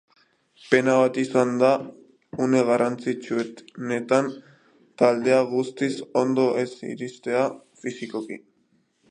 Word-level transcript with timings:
Pena 0.69 0.93
bat 1.01 1.17
izan 1.23 1.51
da 1.63 1.67
une 2.45 2.63
garrantzitsuenetan 2.69 4.31
taldea 5.03 5.39
guztiz 5.53 5.93
ondo 6.25 6.49
ez 6.65 6.69
iristea 6.95 7.47
fisikoki. 7.85 8.43